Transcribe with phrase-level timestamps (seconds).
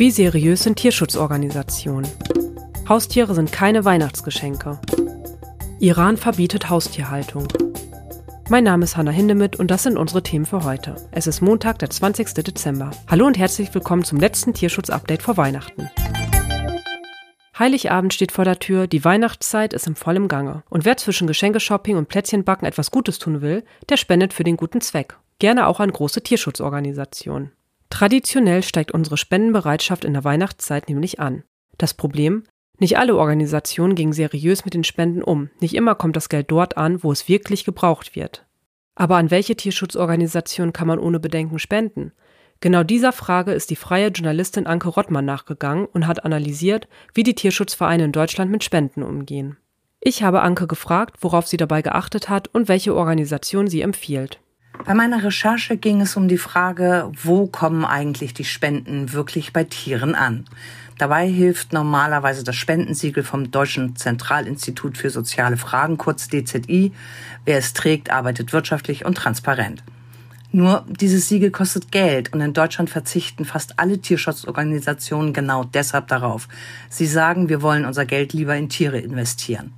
[0.00, 2.10] Wie seriös sind Tierschutzorganisationen?
[2.88, 4.80] Haustiere sind keine Weihnachtsgeschenke.
[5.78, 7.46] Iran verbietet Haustierhaltung.
[8.48, 10.96] Mein Name ist Hanna Hindemith und das sind unsere Themen für heute.
[11.10, 12.32] Es ist Montag, der 20.
[12.32, 12.92] Dezember.
[13.08, 15.90] Hallo und herzlich willkommen zum letzten Tierschutz-Update vor Weihnachten.
[17.58, 20.62] Heiligabend steht vor der Tür, die Weihnachtszeit ist im vollen Gange.
[20.70, 24.80] Und wer zwischen Geschenkeshopping und Plätzchenbacken etwas Gutes tun will, der spendet für den guten
[24.80, 25.18] Zweck.
[25.40, 27.52] Gerne auch an große Tierschutzorganisationen.
[27.90, 31.42] Traditionell steigt unsere Spendenbereitschaft in der Weihnachtszeit nämlich an.
[31.76, 32.44] Das Problem?
[32.78, 35.50] Nicht alle Organisationen gehen seriös mit den Spenden um.
[35.60, 38.46] Nicht immer kommt das Geld dort an, wo es wirklich gebraucht wird.
[38.94, 42.12] Aber an welche Tierschutzorganisation kann man ohne Bedenken spenden?
[42.60, 47.34] Genau dieser Frage ist die freie Journalistin Anke Rottmann nachgegangen und hat analysiert, wie die
[47.34, 49.56] Tierschutzvereine in Deutschland mit Spenden umgehen.
[50.00, 54.40] Ich habe Anke gefragt, worauf sie dabei geachtet hat und welche Organisation sie empfiehlt.
[54.84, 59.64] Bei meiner Recherche ging es um die Frage, wo kommen eigentlich die Spenden wirklich bei
[59.64, 60.46] Tieren an?
[60.98, 66.92] Dabei hilft normalerweise das Spendensiegel vom Deutschen Zentralinstitut für soziale Fragen, kurz DZI.
[67.44, 69.82] Wer es trägt, arbeitet wirtschaftlich und transparent.
[70.52, 76.48] Nur dieses Siegel kostet Geld und in Deutschland verzichten fast alle Tierschutzorganisationen genau deshalb darauf.
[76.88, 79.72] Sie sagen, wir wollen unser Geld lieber in Tiere investieren.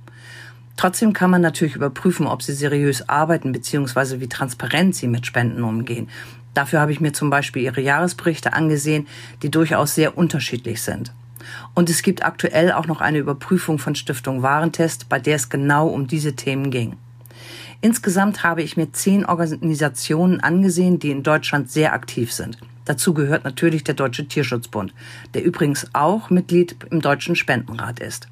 [0.75, 4.19] Trotzdem kann man natürlich überprüfen, ob sie seriös arbeiten bzw.
[4.19, 6.09] wie transparent sie mit Spenden umgehen.
[6.53, 9.07] Dafür habe ich mir zum Beispiel ihre Jahresberichte angesehen,
[9.41, 11.11] die durchaus sehr unterschiedlich sind.
[11.73, 15.87] Und es gibt aktuell auch noch eine Überprüfung von Stiftung Warentest, bei der es genau
[15.87, 16.95] um diese Themen ging.
[17.81, 22.57] Insgesamt habe ich mir zehn Organisationen angesehen, die in Deutschland sehr aktiv sind.
[22.85, 24.93] Dazu gehört natürlich der Deutsche Tierschutzbund,
[25.33, 28.27] der übrigens auch Mitglied im Deutschen Spendenrat ist.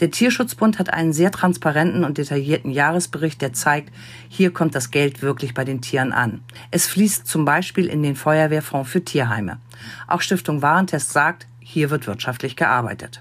[0.00, 3.92] Der Tierschutzbund hat einen sehr transparenten und detaillierten Jahresbericht, der zeigt,
[4.28, 6.40] hier kommt das Geld wirklich bei den Tieren an.
[6.70, 9.58] Es fließt zum Beispiel in den Feuerwehrfonds für Tierheime.
[10.06, 13.20] Auch Stiftung Warentest sagt, hier wird wirtschaftlich gearbeitet.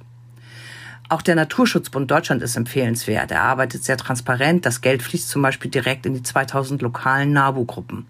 [1.09, 3.31] Auch der Naturschutzbund Deutschland ist empfehlenswert.
[3.31, 4.65] Er arbeitet sehr transparent.
[4.65, 8.05] Das Geld fließt zum Beispiel direkt in die 2000 lokalen NABU-Gruppen.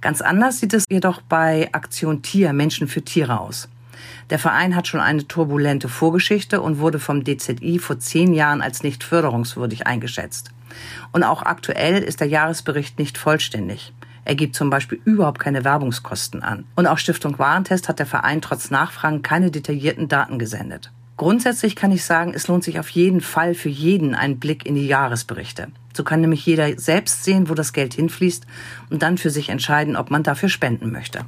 [0.00, 3.68] Ganz anders sieht es jedoch bei Aktion Tier, Menschen für Tiere aus.
[4.30, 8.82] Der Verein hat schon eine turbulente Vorgeschichte und wurde vom DZI vor zehn Jahren als
[8.82, 10.50] nicht förderungswürdig eingeschätzt.
[11.12, 13.92] Und auch aktuell ist der Jahresbericht nicht vollständig.
[14.24, 16.64] Er gibt zum Beispiel überhaupt keine Werbungskosten an.
[16.76, 20.92] Und auch Stiftung Warentest hat der Verein trotz Nachfragen keine detaillierten Daten gesendet.
[21.16, 24.74] Grundsätzlich kann ich sagen, es lohnt sich auf jeden Fall für jeden ein Blick in
[24.74, 25.68] die Jahresberichte.
[25.94, 28.46] So kann nämlich jeder selbst sehen, wo das Geld hinfließt
[28.90, 31.20] und dann für sich entscheiden, ob man dafür spenden möchte.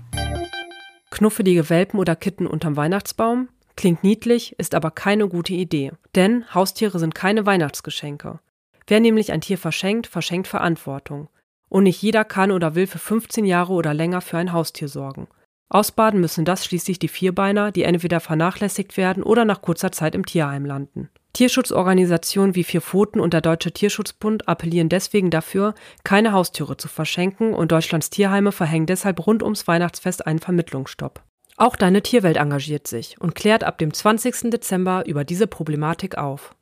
[1.15, 3.49] Knuffelige Welpen oder Kitten unterm Weihnachtsbaum?
[3.77, 5.93] Klingt niedlich, ist aber keine gute Idee.
[6.17, 8.41] Denn Haustiere sind keine Weihnachtsgeschenke.
[8.89, 11.29] Wer nämlich ein Tier verschenkt, verschenkt Verantwortung.
[11.69, 15.29] Und nicht jeder kann oder will für 15 Jahre oder länger für ein Haustier sorgen.
[15.69, 20.27] Ausbaden müssen das schließlich die Vierbeiner, die entweder vernachlässigt werden oder nach kurzer Zeit im
[20.27, 21.11] Tierheim landen.
[21.35, 25.75] Tierschutzorganisationen wie Vier Pfoten und der Deutsche Tierschutzbund appellieren deswegen dafür,
[26.05, 31.23] keine Haustiere zu verschenken und Deutschlands Tierheime verhängen deshalb rund ums Weihnachtsfest einen Vermittlungsstopp.
[31.57, 34.51] Auch Deine Tierwelt engagiert sich und klärt ab dem 20.
[34.51, 36.55] Dezember über diese Problematik auf.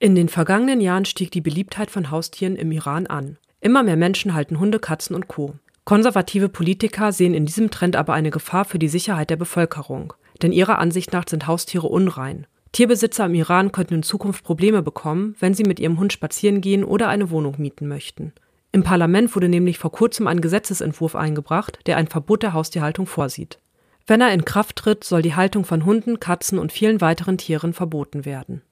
[0.00, 3.38] In den vergangenen Jahren stieg die Beliebtheit von Haustieren im Iran an.
[3.60, 5.54] Immer mehr Menschen halten Hunde, Katzen und Co.
[5.84, 10.50] Konservative Politiker sehen in diesem Trend aber eine Gefahr für die Sicherheit der Bevölkerung, denn
[10.50, 12.46] ihrer Ansicht nach sind Haustiere unrein.
[12.72, 16.84] Tierbesitzer im Iran könnten in Zukunft Probleme bekommen, wenn sie mit ihrem Hund spazieren gehen
[16.84, 18.32] oder eine Wohnung mieten möchten.
[18.72, 23.58] Im Parlament wurde nämlich vor kurzem ein Gesetzesentwurf eingebracht, der ein Verbot der Haustierhaltung vorsieht.
[24.06, 27.74] Wenn er in Kraft tritt, soll die Haltung von Hunden, Katzen und vielen weiteren Tieren
[27.74, 28.62] verboten werden.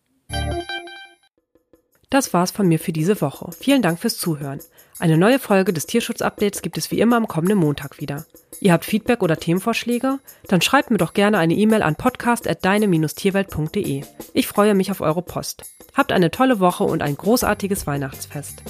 [2.08, 3.50] Das war's von mir für diese Woche.
[3.52, 4.60] Vielen Dank fürs Zuhören.
[4.98, 8.24] Eine neue Folge des Tierschutz-Updates gibt es wie immer am kommenden Montag wieder.
[8.60, 10.18] Ihr habt Feedback oder Themenvorschläge?
[10.46, 14.04] Dann schreibt mir doch gerne eine E-Mail an podcast.deine-tierwelt.de.
[14.34, 15.64] Ich freue mich auf eure Post.
[15.94, 18.62] Habt eine tolle Woche und ein großartiges Weihnachtsfest.